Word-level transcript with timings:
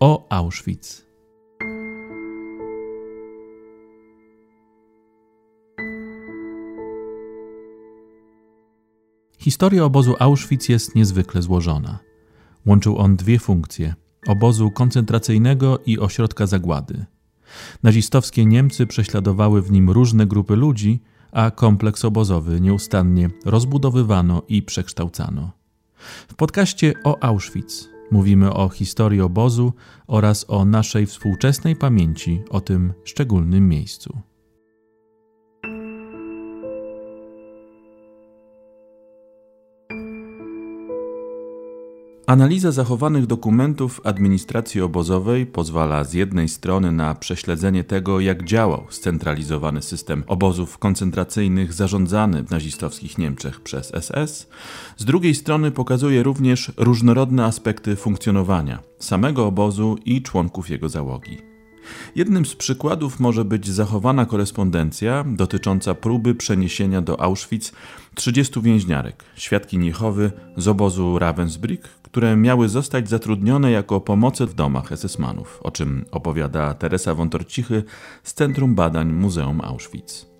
o 0.00 0.26
Auschwitz. 0.28 1.06
Historia 9.38 9.84
obozu 9.84 10.14
Auschwitz 10.18 10.68
jest 10.68 10.94
niezwykle 10.94 11.42
złożona. 11.42 11.98
Łączył 12.66 12.98
on 12.98 13.16
dwie 13.16 13.38
funkcje: 13.38 13.94
obozu 14.26 14.70
koncentracyjnego 14.70 15.78
i 15.86 15.98
ośrodka 15.98 16.46
zagłady. 16.46 17.04
Nazistowskie 17.82 18.44
Niemcy 18.44 18.86
prześladowały 18.86 19.62
w 19.62 19.70
nim 19.70 19.90
różne 19.90 20.26
grupy 20.26 20.56
ludzi, 20.56 21.02
a 21.32 21.50
kompleks 21.50 22.04
obozowy 22.04 22.60
nieustannie 22.60 23.30
rozbudowywano 23.44 24.42
i 24.48 24.62
przekształcano. 24.62 25.50
W 26.28 26.34
podcaście 26.34 26.94
o 27.04 27.22
Auschwitz 27.22 27.95
mówimy 28.10 28.52
o 28.52 28.68
historii 28.68 29.20
obozu 29.20 29.72
oraz 30.06 30.44
o 30.48 30.64
naszej 30.64 31.06
współczesnej 31.06 31.76
pamięci 31.76 32.42
o 32.50 32.60
tym 32.60 32.92
szczególnym 33.04 33.68
miejscu. 33.68 34.18
Analiza 42.26 42.72
zachowanych 42.72 43.26
dokumentów 43.26 44.00
administracji 44.04 44.80
obozowej 44.80 45.46
pozwala 45.46 46.04
z 46.04 46.12
jednej 46.12 46.48
strony 46.48 46.92
na 46.92 47.14
prześledzenie 47.14 47.84
tego, 47.84 48.20
jak 48.20 48.44
działał 48.44 48.86
scentralizowany 48.90 49.82
system 49.82 50.24
obozów 50.26 50.78
koncentracyjnych 50.78 51.72
zarządzany 51.72 52.42
w 52.42 52.50
nazistowskich 52.50 53.18
Niemczech 53.18 53.60
przez 53.60 53.92
SS, 54.00 54.48
z 54.96 55.04
drugiej 55.04 55.34
strony 55.34 55.70
pokazuje 55.70 56.22
również 56.22 56.72
różnorodne 56.76 57.44
aspekty 57.44 57.96
funkcjonowania 57.96 58.82
samego 58.98 59.46
obozu 59.46 59.96
i 60.04 60.22
członków 60.22 60.70
jego 60.70 60.88
załogi. 60.88 61.55
Jednym 62.14 62.46
z 62.46 62.54
przykładów 62.54 63.20
może 63.20 63.44
być 63.44 63.68
zachowana 63.68 64.26
korespondencja 64.26 65.24
dotycząca 65.28 65.94
próby 65.94 66.34
przeniesienia 66.34 67.02
do 67.02 67.20
Auschwitz 67.20 67.72
30 68.14 68.62
więźniarek, 68.62 69.24
świadki 69.36 69.86
Jehowy 69.86 70.32
z 70.56 70.68
obozu 70.68 71.18
Ravensbrück, 71.18 71.88
które 72.02 72.36
miały 72.36 72.68
zostać 72.68 73.08
zatrudnione 73.08 73.70
jako 73.70 74.00
pomoce 74.00 74.46
w 74.46 74.54
domach 74.54 74.92
SS-manów, 74.92 75.60
o 75.62 75.70
czym 75.70 76.04
opowiada 76.10 76.74
Teresa 76.74 77.14
Wątorcichy 77.14 77.84
z 78.22 78.34
Centrum 78.34 78.74
Badań 78.74 79.12
Muzeum 79.12 79.60
Auschwitz. 79.60 80.35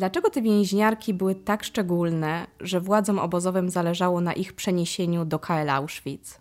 Dlaczego 0.00 0.30
te 0.30 0.42
więźniarki 0.42 1.14
były 1.14 1.34
tak 1.34 1.64
szczególne, 1.64 2.46
że 2.60 2.80
władzom 2.80 3.18
obozowym 3.18 3.70
zależało 3.70 4.20
na 4.20 4.32
ich 4.32 4.52
przeniesieniu 4.52 5.24
do 5.24 5.38
KL 5.38 5.70
Auschwitz? 5.70 6.40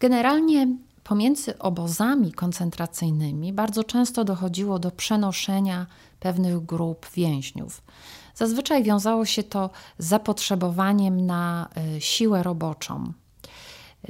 Generalnie 0.00 0.76
pomiędzy 1.04 1.58
obozami 1.58 2.32
koncentracyjnymi 2.32 3.52
bardzo 3.52 3.84
często 3.84 4.24
dochodziło 4.24 4.78
do 4.78 4.90
przenoszenia 4.90 5.86
pewnych 6.20 6.64
grup 6.64 7.06
więźniów. 7.14 7.82
Zazwyczaj 8.34 8.82
wiązało 8.82 9.24
się 9.24 9.42
to 9.42 9.70
z 9.98 10.06
zapotrzebowaniem 10.06 11.26
na 11.26 11.68
e, 11.96 12.00
siłę 12.00 12.42
roboczą. 12.42 13.12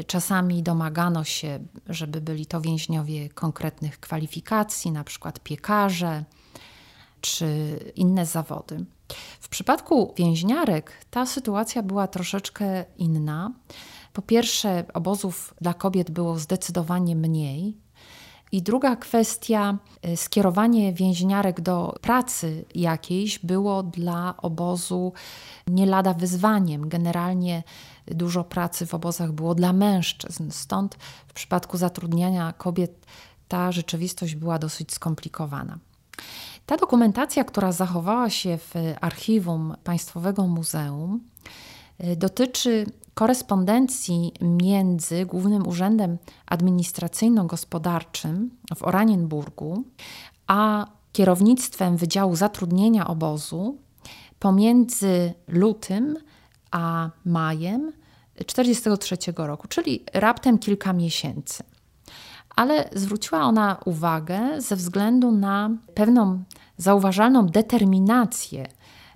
Czasami 0.06 0.62
domagano 0.62 1.24
się, 1.24 1.58
żeby 1.88 2.20
byli 2.20 2.46
to 2.46 2.60
więźniowie 2.60 3.28
konkretnych 3.28 4.00
kwalifikacji, 4.00 4.92
na 4.92 5.04
przykład 5.04 5.40
piekarze 5.40 6.24
czy 7.20 7.78
inne 7.96 8.26
zawody. 8.26 8.84
W 9.40 9.48
przypadku 9.48 10.14
więźniarek 10.16 10.92
ta 11.10 11.26
sytuacja 11.26 11.82
była 11.82 12.06
troszeczkę 12.06 12.84
inna. 12.96 13.52
Po 14.12 14.22
pierwsze, 14.22 14.84
obozów 14.94 15.54
dla 15.60 15.74
kobiet 15.74 16.10
było 16.10 16.38
zdecydowanie 16.38 17.16
mniej, 17.16 17.76
i 18.52 18.62
druga 18.62 18.96
kwestia, 18.96 19.78
y, 20.06 20.16
skierowanie 20.16 20.92
więźniarek 20.92 21.60
do 21.60 21.94
pracy 22.00 22.64
jakiejś 22.74 23.38
było 23.38 23.82
dla 23.82 24.34
obozu 24.36 25.12
nie 25.66 25.86
lada 25.86 26.14
wyzwaniem. 26.14 26.88
Generalnie 26.88 27.62
dużo 28.06 28.44
pracy 28.44 28.86
w 28.86 28.94
obozach 28.94 29.32
było 29.32 29.54
dla 29.54 29.72
mężczyzn, 29.72 30.50
stąd 30.50 30.94
w 31.28 31.32
przypadku 31.32 31.76
zatrudniania 31.76 32.52
kobiet 32.52 33.06
ta 33.48 33.72
rzeczywistość 33.72 34.34
była 34.34 34.58
dosyć 34.58 34.92
skomplikowana. 34.92 35.78
Ta 36.68 36.76
dokumentacja, 36.76 37.44
która 37.44 37.72
zachowała 37.72 38.30
się 38.30 38.58
w 38.58 38.74
archiwum 39.00 39.74
Państwowego 39.84 40.46
Muzeum, 40.46 41.20
y, 42.04 42.16
dotyczy 42.16 42.86
korespondencji 43.14 44.32
między 44.40 45.26
Głównym 45.26 45.66
Urzędem 45.66 46.18
Administracyjno-Gospodarczym 46.46 48.48
w 48.76 48.82
Oranienburgu 48.82 49.84
a 50.46 50.86
kierownictwem 51.12 51.96
Wydziału 51.96 52.36
Zatrudnienia 52.36 53.06
Obozu 53.06 53.78
pomiędzy 54.38 55.34
lutym 55.48 56.16
a 56.70 57.10
majem 57.24 57.92
1943 58.46 59.32
roku, 59.36 59.68
czyli 59.68 60.04
raptem 60.14 60.58
kilka 60.58 60.92
miesięcy. 60.92 61.64
Ale 62.58 62.88
zwróciła 62.92 63.40
ona 63.40 63.76
uwagę 63.84 64.60
ze 64.60 64.76
względu 64.76 65.32
na 65.32 65.70
pewną 65.94 66.42
zauważalną 66.76 67.46
determinację 67.46 68.68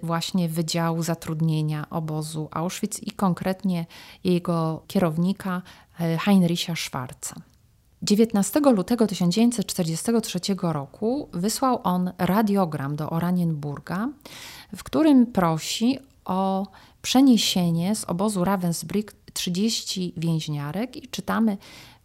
właśnie 0.03 0.49
Wydziału 0.49 1.03
Zatrudnienia 1.03 1.87
obozu 1.91 2.49
Auschwitz 2.51 3.03
i 3.03 3.11
konkretnie 3.11 3.87
jego 4.25 4.83
kierownika 4.87 5.63
e, 6.01 6.19
Heinricha 6.19 6.77
Schwarza. 6.77 7.35
19 8.03 8.61
lutego 8.61 9.07
1943 9.07 10.41
roku 10.63 11.29
wysłał 11.33 11.81
on 11.85 12.13
radiogram 12.19 12.97
do 12.97 13.11
Oranienburga, 13.11 14.09
w 14.77 14.83
którym 14.83 15.27
prosi 15.27 15.99
o 16.25 16.67
przeniesienie 17.03 17.95
z 17.95 18.05
obozu 18.05 18.45
Ravensbrück 18.45 19.13
30 19.33 20.15
więźniarek 20.17 20.97
i 20.97 21.09
czytamy 21.09 21.57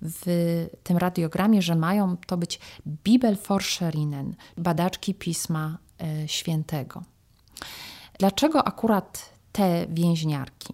w 0.02 0.26
tym 0.84 0.98
radiogramie, 0.98 1.62
że 1.62 1.76
mają 1.76 2.18
to 2.18 2.38
być 2.38 2.60
Bibelforscherinnen, 2.88 4.36
badaczki 4.58 5.14
Pisma 5.14 5.78
e, 6.02 6.28
Świętego. 6.28 7.04
Dlaczego 8.20 8.68
akurat 8.68 9.30
te 9.52 9.86
więźniarki? 9.90 10.74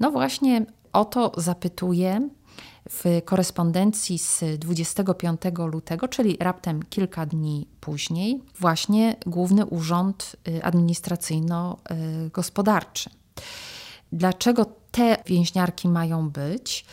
No 0.00 0.10
właśnie 0.10 0.66
o 0.92 1.04
to 1.04 1.32
zapytuję 1.36 2.28
w 2.90 3.22
korespondencji 3.24 4.18
z 4.18 4.44
25 4.58 5.40
lutego, 5.72 6.08
czyli 6.08 6.36
raptem 6.40 6.82
kilka 6.82 7.26
dni 7.26 7.66
później, 7.80 8.42
właśnie 8.58 9.16
Główny 9.26 9.66
Urząd 9.66 10.36
y, 10.48 10.62
Administracyjno-Gospodarczy. 10.62 13.10
Dlaczego 14.12 14.66
te 14.90 15.16
więźniarki 15.26 15.88
mają 15.88 16.30
być? 16.30 16.84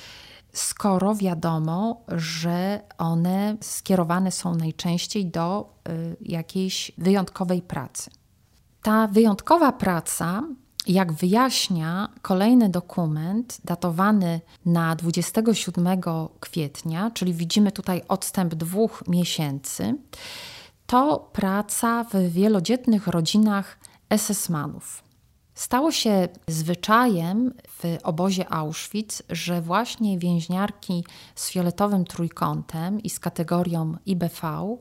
skoro 0.58 1.16
wiadomo, 1.16 2.02
że 2.08 2.81
one 2.97 3.58
skierowane 3.62 4.31
są 4.31 4.56
najczęściej 4.56 5.25
do 5.25 5.74
y, 5.90 6.16
jakiejś 6.22 6.91
wyjątkowej 6.97 7.62
pracy. 7.62 8.09
Ta 8.81 9.08
wyjątkowa 9.08 9.72
praca, 9.72 10.44
jak 10.88 11.13
wyjaśnia 11.13 12.09
kolejny 12.22 12.69
dokument 12.69 13.58
datowany 13.63 14.41
na 14.66 14.96
27 14.96 16.02
kwietnia, 16.40 17.12
czyli 17.12 17.34
widzimy 17.34 17.72
tutaj 17.72 18.02
odstęp 18.08 18.56
dwóch 18.56 19.03
miesięcy, 19.08 19.96
to 20.88 21.29
praca 21.34 22.03
w 22.03 22.31
wielodzietnych 22.31 23.08
rodzinach 23.08 23.78
SS-manów. 24.09 25.07
Stało 25.58 25.92
się 25.92 26.28
zwyczajem 26.48 27.54
w 27.70 27.98
obozie 28.04 28.54
Auschwitz, 28.54 29.24
że 29.30 29.62
właśnie 29.62 30.20
więźniarki 30.20 31.04
z 31.36 31.50
fioletowym 31.50 32.06
trójkątem 32.06 33.04
i 33.04 33.09
z 33.09 33.20
kategorią 33.20 33.96
IBV, 34.06 34.78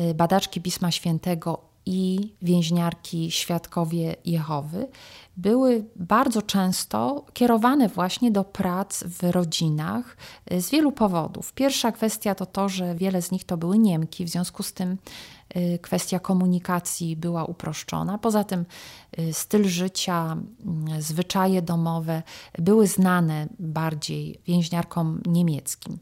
y, 0.00 0.14
badaczki 0.14 0.60
Pisma 0.60 0.90
Świętego 0.90 1.60
i 1.86 2.32
więźniarki 2.42 3.30
świadkowie 3.30 4.16
Jehowy 4.24 4.88
były 5.36 5.84
bardzo 5.96 6.42
często 6.42 7.24
kierowane 7.32 7.88
właśnie 7.88 8.30
do 8.30 8.44
prac 8.44 9.04
w 9.04 9.22
rodzinach 9.22 10.16
y, 10.52 10.62
z 10.62 10.70
wielu 10.70 10.92
powodów. 10.92 11.52
Pierwsza 11.52 11.92
kwestia 11.92 12.34
to 12.34 12.46
to, 12.46 12.68
że 12.68 12.94
wiele 12.94 13.22
z 13.22 13.30
nich 13.30 13.44
to 13.44 13.56
były 13.56 13.78
Niemki, 13.78 14.24
w 14.24 14.28
związku 14.28 14.62
z 14.62 14.72
tym 14.72 14.96
y, 15.56 15.78
kwestia 15.82 16.18
komunikacji 16.18 17.16
była 17.16 17.44
uproszczona. 17.44 18.18
Poza 18.18 18.44
tym 18.44 18.64
y, 19.18 19.32
styl 19.32 19.64
życia, 19.64 20.36
zwyczaje 20.98 21.62
domowe 21.62 22.22
były 22.58 22.86
znane 22.86 23.48
bardziej 23.58 24.40
więźniarkom 24.46 25.20
niemieckim. 25.26 25.98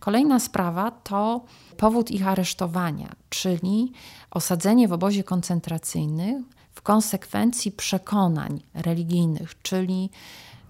Kolejna 0.00 0.40
sprawa 0.40 0.90
to 0.90 1.44
powód 1.76 2.10
ich 2.10 2.28
aresztowania, 2.28 3.12
czyli 3.28 3.92
osadzenie 4.30 4.88
w 4.88 4.92
obozie 4.92 5.24
koncentracyjnym 5.24 6.44
konsekwencji 6.88 7.72
przekonań 7.72 8.62
religijnych, 8.74 9.62
czyli 9.62 10.10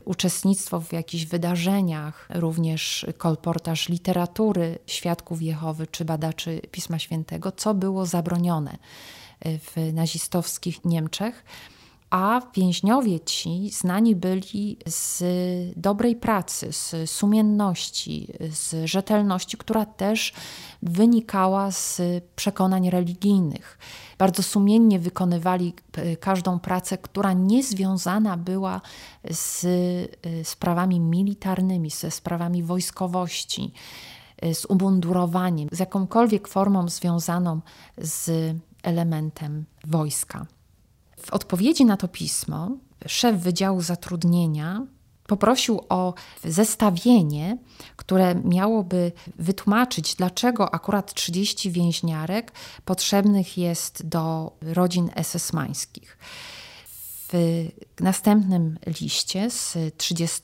uczestnictwo 0.05 0.81
w 0.81 0.93
jakichś 0.93 1.25
wydarzeniach, 1.25 2.29
również 2.35 3.07
kolportaż 3.19 3.89
literatury 3.89 4.79
świadków 4.87 5.43
Jehowy 5.43 5.87
czy 5.87 6.05
badaczy 6.05 6.61
Pisma 6.71 6.99
Świętego, 6.99 7.53
co 7.53 7.75
było 7.75 8.07
zabronione 8.07 8.77
w 9.45 9.93
nazistowskich 9.93 10.85
Niemczech 10.85 11.45
a 12.11 12.41
więźniowie 12.55 13.21
ci 13.21 13.71
znani 13.71 14.17
byli 14.17 14.79
z 14.87 15.25
dobrej 15.77 16.17
pracy, 16.17 16.73
z 16.73 17.11
sumienności, 17.11 18.33
z 18.51 18.91
rzetelności, 18.91 19.57
która 19.57 19.87
też 19.87 20.33
wynikała 20.83 21.71
z 21.71 22.01
przekonań 22.37 22.91
religijnych. 22.91 23.79
Bardzo 24.19 24.43
sumiennie 24.43 24.99
wykonywali 24.99 25.75
e, 25.93 26.17
każdą 26.17 26.59
pracę, 26.59 26.99
która 26.99 27.33
nie 27.33 27.63
związana 27.63 28.37
była 28.37 28.81
z 29.31 29.65
e, 29.65 30.45
sprawami 30.45 31.01
militarnymi, 31.01 31.91
ze 31.91 32.11
sprawami 32.11 32.63
wojskowości, 32.63 33.73
e, 34.43 34.55
z 34.55 34.65
umundurowaniem, 34.65 35.69
z 35.73 35.79
jakąkolwiek 35.79 36.49
formą 36.49 36.89
związaną 36.89 37.61
z 37.99 38.31
elementem 38.83 39.65
wojska. 39.87 40.47
W 41.29 41.33
odpowiedzi 41.33 41.85
na 41.85 41.97
to 41.97 42.09
pismo 42.09 42.71
szef 43.07 43.37
Wydziału 43.37 43.81
Zatrudnienia 43.81 44.87
poprosił 45.27 45.81
o 45.89 46.15
zestawienie, 46.45 47.59
które 47.97 48.35
miałoby 48.35 49.13
wytłumaczyć, 49.39 50.15
dlaczego 50.15 50.75
akurat 50.75 51.15
30 51.15 51.71
więźniarek 51.71 52.53
potrzebnych 52.85 53.59
jest 53.59 54.07
do 54.07 54.53
rodzin 54.63 55.11
SS-mańskich. 55.17 56.19
W 57.33 57.69
następnym 58.01 58.79
liście 59.01 59.51
z 59.51 59.77
30 59.97 60.41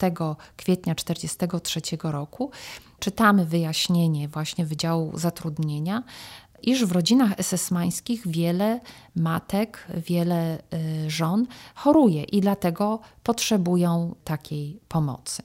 kwietnia 0.56 0.94
1943 0.94 1.80
roku 2.02 2.50
czytamy 2.98 3.46
wyjaśnienie 3.46 4.28
właśnie 4.28 4.66
Wydziału 4.66 5.18
Zatrudnienia, 5.18 6.02
iż 6.70 6.84
w 6.84 6.92
rodzinach 6.92 7.40
esesmańskich 7.40 8.28
wiele 8.28 8.80
matek, 9.16 9.86
wiele 10.06 10.58
y, 11.06 11.10
żon 11.10 11.46
choruje 11.74 12.22
i 12.22 12.40
dlatego 12.40 13.00
potrzebują 13.22 14.14
takiej 14.24 14.80
pomocy. 14.88 15.42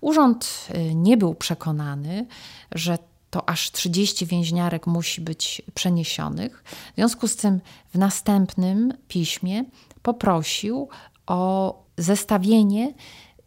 Urząd 0.00 0.68
y, 0.74 0.94
nie 0.94 1.16
był 1.16 1.34
przekonany, 1.34 2.26
że 2.72 2.98
to 3.30 3.48
aż 3.48 3.72
30 3.72 4.26
więźniarek 4.26 4.86
musi 4.86 5.20
być 5.20 5.62
przeniesionych. 5.74 6.64
W 6.66 6.94
związku 6.94 7.28
z 7.28 7.36
tym 7.36 7.60
w 7.94 7.98
następnym 7.98 8.92
piśmie 9.08 9.64
poprosił 10.02 10.88
o 11.26 11.74
zestawienie, 11.98 12.94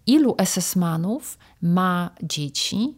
ilu 0.08 0.36
SS-manów 0.46 1.38
ma 1.62 2.10
dzieci 2.24 2.98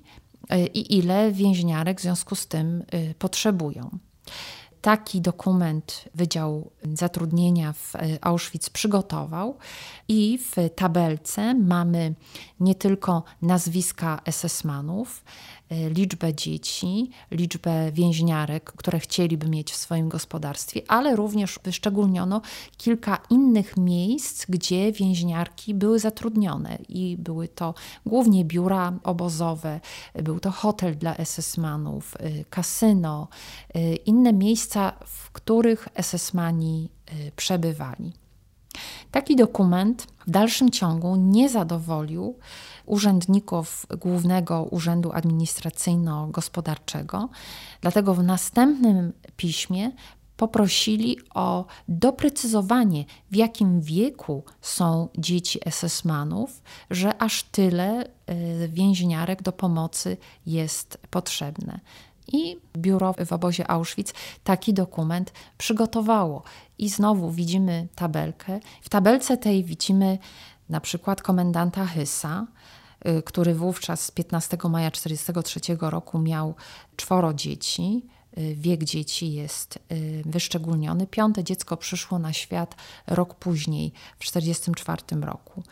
i 0.58 0.98
ile 0.98 1.32
więźniarek 1.32 2.00
w 2.00 2.02
związku 2.02 2.36
z 2.36 2.48
tym 2.48 2.84
y, 2.94 3.16
potrzebują. 3.20 4.00
Taki 4.82 5.22
dokument 5.22 6.06
Wydział 6.16 6.72
Zatrudnienia 6.94 7.74
w 7.74 7.96
y, 7.96 8.18
Auschwitz 8.22 8.70
przygotował 8.70 9.58
i 10.08 10.38
w 10.38 10.70
tabelce 10.76 11.54
mamy 11.54 12.14
nie 12.60 12.76
tylko 12.76 13.24
nazwiska 13.42 14.22
SS-manów, 14.26 15.24
liczbę 15.90 16.34
dzieci, 16.34 17.10
liczbę 17.32 17.92
więźniarek, 17.92 18.74
które 18.76 19.00
chcieliby 19.00 19.50
mieć 19.50 19.72
w 19.72 19.76
swoim 19.76 20.10
gospodarstwie, 20.10 20.82
ale 20.88 21.16
również 21.16 21.60
wyszczególniono 21.64 22.42
kilka 22.78 23.18
innych 23.30 23.78
miejsc, 23.78 24.46
gdzie 24.50 24.92
więźniarki 24.92 25.74
były 25.74 26.00
zatrudnione 26.00 26.78
i 26.90 27.18
były 27.18 27.48
to 27.48 27.74
głównie 28.06 28.46
biura 28.46 28.94
obozowe, 29.04 29.80
był 30.16 30.40
to 30.40 30.52
hotel 30.52 30.98
dla 30.98 31.16
SS-manów, 31.16 32.16
y, 32.16 32.46
kasyno, 32.50 33.28
y, 33.76 33.96
inne 33.96 34.34
miejsca, 34.34 34.94
w 35.06 35.32
których 35.32 35.88
SS-mani 35.96 36.90
przebywali. 37.36 38.14
Taki 39.12 39.36
dokument 39.36 40.08
w 40.28 40.32
dalszym 40.32 40.70
ciągu 40.70 41.16
nie 41.16 41.50
zadowolił 41.50 42.36
urzędników 42.90 43.86
Głównego 44.00 44.64
Urzędu 44.64 45.12
Administracyjno-Gospodarczego, 45.12 47.28
dlatego 47.82 48.14
w 48.14 48.24
następnym 48.24 49.14
piśmie 49.38 49.92
poprosili 50.38 51.18
o 51.34 51.66
doprecyzowanie, 51.88 53.06
w 53.32 53.36
jakim 53.36 53.82
wieku 53.82 54.44
są 54.62 55.10
dzieci 55.18 55.60
SS-manów, 55.70 56.62
że 56.92 57.22
aż 57.22 57.44
tyle 57.44 58.06
y, 58.06 58.10
więźniarek 58.68 59.44
do 59.44 59.52
pomocy 59.52 60.18
jest 60.46 60.98
potrzebne. 61.10 61.80
I 62.34 62.58
biuro 62.78 63.16
w 63.26 63.34
obozie 63.34 63.72
Auschwitz 63.72 64.14
taki 64.44 64.74
dokument 64.74 65.34
przygotowało. 65.58 66.44
I 66.78 66.90
znowu 66.90 67.32
widzimy 67.32 67.88
tabelkę. 67.96 68.60
W 68.82 68.90
tabelce 68.90 69.38
tej 69.38 69.64
widzimy 69.64 70.18
na 70.70 70.82
przykład 70.82 71.22
komendanta 71.22 71.86
Hysa, 71.86 72.48
y, 73.08 73.24
który 73.24 73.56
wówczas 73.56 74.12
15 74.12 74.58
maja 74.70 74.92
1943 74.92 75.90
roku 75.90 76.20
miał 76.20 76.56
czworo 76.96 77.34
dzieci. 77.34 78.06
Y, 78.38 78.56
wiek 78.56 78.84
dzieci 78.84 79.34
jest 79.34 79.80
y, 79.92 80.22
wyszczególniony. 80.26 81.08
Piąte 81.08 81.44
dziecko 81.44 81.78
przyszło 81.78 82.20
na 82.20 82.34
świat 82.34 82.76
rok 83.08 83.36
później, 83.36 83.92
w 84.16 84.20
1944 84.20 85.26
roku. 85.26 85.64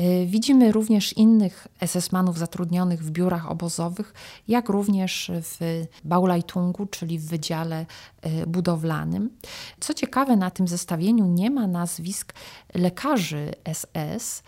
Y, 0.00 0.26
widzimy 0.26 0.72
również 0.72 1.12
innych 1.12 1.68
SS-manów 1.80 2.38
zatrudnionych 2.38 3.04
w 3.04 3.10
biurach 3.10 3.50
obozowych, 3.50 4.14
jak 4.48 4.68
również 4.68 5.30
w 5.34 5.84
Baulajtungu, 6.04 6.86
czyli 6.86 7.18
w 7.18 7.26
wydziale 7.26 7.86
y, 8.26 8.46
budowlanym. 8.46 9.30
Co 9.80 9.94
ciekawe, 9.94 10.36
na 10.36 10.50
tym 10.50 10.68
zestawieniu 10.68 11.26
nie 11.26 11.50
ma 11.50 11.66
nazwisk 11.66 12.34
lekarzy 12.74 13.52
SS. 13.72 14.42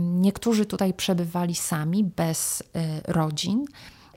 Niektórzy 0.00 0.66
tutaj 0.66 0.94
przebywali 0.94 1.54
sami, 1.54 2.04
bez 2.04 2.60
y, 2.60 2.64
rodzin 3.12 3.64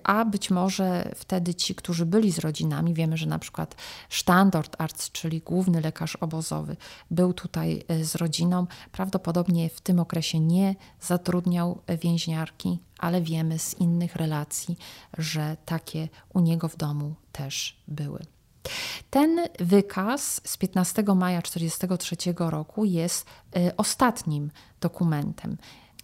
a 0.04 0.26
być 0.26 0.50
może 0.50 1.12
wtedy 1.16 1.56
ci, 1.56 1.76
którzy 1.76 2.06
byli 2.06 2.32
z 2.32 2.40
rodzinami, 2.40 2.94
wiemy, 2.94 3.18
że 3.18 3.26
na 3.26 3.40
przykład 3.40 3.76
Standortarzt, 4.10 5.12
czyli 5.12 5.40
główny 5.40 5.82
lekarz 5.82 6.16
obozowy, 6.16 6.76
był 7.12 7.34
tutaj 7.34 7.84
e, 7.88 8.04
z 8.04 8.16
rodziną, 8.16 8.68
prawdopodobnie 8.92 9.70
w 9.70 9.82
tym 9.82 10.00
okresie 10.00 10.40
nie 10.40 10.76
zatrudniał 11.02 11.82
więźniarki, 12.02 12.80
ale 12.98 13.22
wiemy 13.22 13.60
z 13.60 13.74
innych 13.74 14.16
relacji, 14.16 14.78
że 15.18 15.58
takie 15.66 16.10
u 16.34 16.40
niego 16.40 16.68
w 16.68 16.78
domu 16.78 17.16
też 17.32 17.78
były. 17.88 18.20
Ten 19.10 19.40
wykaz 19.60 20.42
z 20.44 20.58
15 20.58 21.04
maja 21.16 21.42
1943 21.42 22.34
roku 22.38 22.86
jest 22.86 23.26
e, 23.56 23.78
ostatnim 23.78 24.52
dokumentem. 24.82 25.58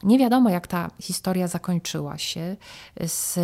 Nie 0.03 0.19
wiadomo, 0.19 0.49
jak 0.49 0.67
ta 0.67 0.91
historia 1.01 1.47
zakończyła 1.47 2.17
się. 2.17 2.57
Z 3.07 3.39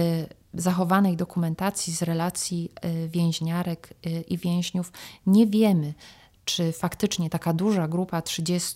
zachowanej 0.53 1.17
dokumentacji 1.17 1.93
z 1.93 2.01
relacji 2.01 2.71
y, 2.85 3.09
więźniarek 3.09 3.93
y, 4.05 4.09
i 4.09 4.37
więźniów 4.37 4.91
nie 5.27 5.47
wiemy, 5.47 5.93
czy 6.45 6.71
faktycznie 6.71 7.29
taka 7.29 7.53
duża 7.53 7.87
grupa 7.87 8.21
30 8.21 8.75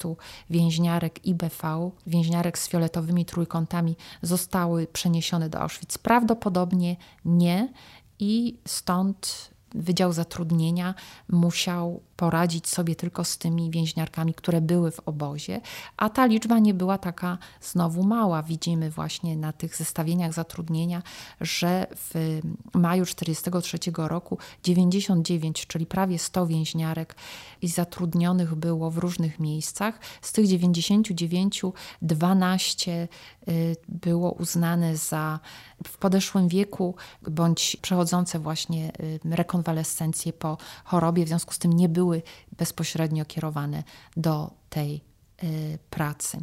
więźniarek 0.50 1.26
IBV, 1.26 1.92
więźniarek 2.08 2.58
z 2.58 2.70
fioletowymi 2.70 3.26
trójkątami, 3.26 3.96
zostały 4.22 4.88
przeniesione 4.88 5.50
do 5.50 5.60
Auschwitz. 5.60 5.98
Prawdopodobnie 5.98 6.96
nie 7.26 7.74
i 8.20 8.58
stąd 8.68 9.50
Wydział 9.76 10.14
Zatrudnienia 10.14 10.96
musiał 11.30 12.02
poradzić 12.18 12.68
sobie 12.68 12.96
tylko 12.96 13.24
z 13.24 13.38
tymi 13.38 13.72
więźniarkami, 13.72 14.34
które 14.34 14.62
były 14.62 14.92
w 14.92 15.00
obozie, 15.00 15.62
a 15.98 16.10
ta 16.10 16.26
liczba 16.26 16.60
nie 16.60 16.74
była 16.74 16.98
taka 16.98 17.38
znowu 17.62 18.04
mała. 18.04 18.44
Widzimy 18.44 18.92
właśnie 18.92 19.38
na 19.38 19.54
tych 19.54 19.76
zestawieniach 19.76 20.34
zatrudnienia, 20.34 21.04
że 21.42 21.88
w 21.96 22.40
maju 22.74 23.06
1943 23.06 24.08
roku 24.08 24.38
99, 24.64 25.68
czyli 25.68 25.86
prawie 25.86 26.20
100 26.20 26.48
więźniarek 26.48 27.16
zatrudnionych 27.64 28.56
było 28.56 28.92
w 28.92 28.98
różnych 28.98 29.40
miejscach. 29.40 30.00
Z 30.22 30.32
tych 30.32 30.48
99 30.48 31.62
12 32.02 33.08
y, 33.48 33.76
było 33.90 34.32
uznane 34.32 34.98
za 34.98 35.40
w 35.88 35.98
podeszłym 35.98 36.48
wieku 36.48 36.96
bądź 37.30 37.78
przechodzące 37.82 38.40
właśnie 38.40 38.92
y, 39.00 39.20
rekonwalescencję 39.60 40.34
po 40.34 40.58
chorobie, 40.84 41.26
w 41.26 41.28
związku 41.28 41.54
z 41.54 41.60
tym 41.60 41.74
nie 41.74 41.90
były 41.90 42.22
bezpośrednio 42.58 43.26
kierowane 43.26 43.84
do 44.18 44.52
tej 44.70 45.02
y, 45.44 45.80
pracy. 45.90 46.38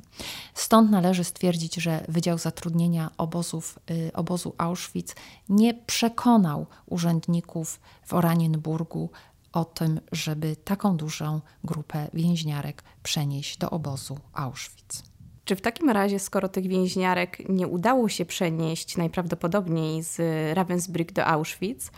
Stąd 0.55 0.91
należy 0.91 1.25
stwierdzić, 1.25 1.75
że 1.75 2.05
Wydział 2.09 2.39
Zatrudnienia 2.39 3.11
obozów, 3.19 3.79
obozu 4.15 4.55
Auschwitz 4.59 5.15
nie 5.49 5.75
przekonał 5.75 6.67
urzędników 6.87 7.81
w 8.07 8.15
Oranienburgu 8.15 9.11
o 9.53 9.65
tym, 9.65 10.01
żeby 10.13 10.57
taką 10.57 10.97
dużą 10.97 11.41
grupę 11.65 12.09
więźniarek 12.15 12.83
przenieść 13.03 13.59
do 13.59 13.71
obozu 13.71 14.19
Auschwitz. 14.33 15.03
Czy 15.45 15.57
w 15.57 15.61
takim 15.61 15.91
razie, 15.91 16.19
skoro 16.19 16.49
tych 16.49 16.67
więźniarek 16.67 17.49
nie 17.49 17.67
udało 17.67 18.09
się 18.09 18.25
przenieść 18.25 18.97
najprawdopodobniej 18.97 20.03
z 20.03 20.17
Ravensbrück 20.57 21.13
do 21.13 21.27
Auschwitz, 21.27 21.91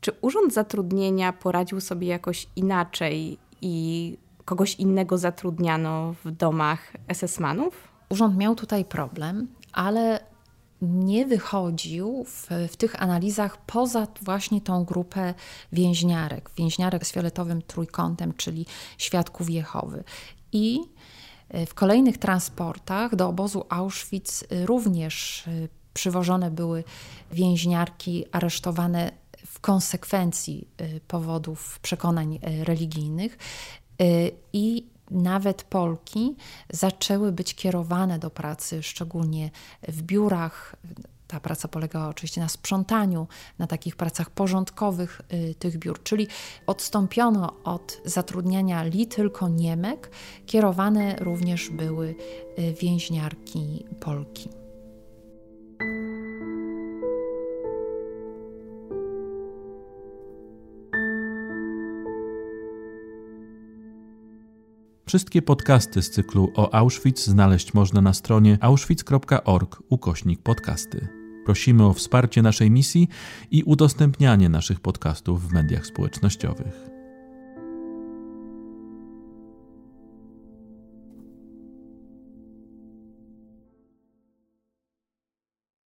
czy 0.00 0.12
Urząd 0.20 0.52
Zatrudnienia 0.52 1.32
poradził 1.32 1.80
sobie 1.80 2.08
jakoś 2.08 2.46
inaczej 2.56 3.38
i 3.62 4.16
kogoś 4.44 4.74
innego 4.74 5.18
zatrudniano 5.18 6.14
w 6.24 6.30
domach 6.30 6.92
SS-manów? 7.08 7.70
Urząd 8.08 8.36
miał 8.36 8.54
tutaj 8.54 8.84
problem, 8.84 9.48
ale 9.72 10.20
nie 10.82 11.26
wychodził 11.26 12.24
w, 12.24 12.48
w, 12.68 12.76
tych 12.76 13.02
analizach 13.02 13.56
poza 13.66 14.06
właśnie 14.22 14.60
tą 14.60 14.84
grupę 14.84 15.34
więźniarek, 15.72 16.50
więźniarek 16.56 17.06
z 17.06 17.12
fioletowym 17.12 17.62
trójkątem, 17.62 18.32
czyli 18.32 18.66
świadków 18.98 19.50
Jehowy. 19.50 20.04
I 20.52 20.80
e, 21.48 21.66
w 21.66 21.74
kolejnych 21.74 22.18
transportach 22.18 23.16
do 23.16 23.28
obozu 23.28 23.64
Auschwitz 23.68 24.44
również 24.64 25.44
e, 25.48 25.68
przywożone 25.94 26.50
były 26.50 26.84
więźniarki 27.32 28.24
aresztowane 28.32 29.10
w 29.58 29.60
konsekwencji 29.60 30.68
e, 30.76 31.00
powodów 31.00 31.78
przekonań 31.80 32.38
religijnych. 32.42 33.38
I 34.52 34.86
nawet 35.10 35.62
Polki 35.62 36.36
zaczęły 36.70 37.32
być 37.32 37.54
kierowane 37.54 38.18
do 38.18 38.30
pracy, 38.30 38.82
szczególnie 38.82 39.50
w 39.88 40.02
biurach. 40.02 40.76
Ta 41.26 41.40
praca 41.40 41.68
polegała 41.68 42.08
oczywiście 42.08 42.40
na 42.40 42.48
sprzątaniu, 42.48 43.26
na 43.58 43.66
takich 43.66 43.96
pracach 43.96 44.30
porządkowych 44.30 45.20
y, 45.32 45.54
tych 45.54 45.78
biur, 45.78 46.02
czyli 46.02 46.28
odstąpiono 46.66 47.52
od 47.64 48.00
zatrudniania 48.04 48.82
li 48.82 49.06
tylko 49.06 49.48
Niemek, 49.48 50.10
kierowane 50.46 51.16
również 51.16 51.70
były 51.70 52.14
y, 52.58 52.74
więźniarki 52.80 53.84
Polki. 54.00 54.48
Wszystkie 65.08 65.42
podcasty 65.42 66.02
z 66.02 66.10
cyklu 66.10 66.52
o 66.56 66.74
Auschwitz 66.74 67.24
znaleźć 67.24 67.74
można 67.74 68.00
na 68.00 68.12
stronie 68.12 68.58
auschwitz.org 68.60 69.82
ukośnik 69.88 70.42
podcasty. 70.42 71.08
Prosimy 71.44 71.86
o 71.86 71.92
wsparcie 71.92 72.42
naszej 72.42 72.70
misji 72.70 73.08
i 73.50 73.62
udostępnianie 73.62 74.48
naszych 74.48 74.80
podcastów 74.80 75.48
w 75.48 75.52
mediach 75.52 75.86
społecznościowych. 75.86 76.97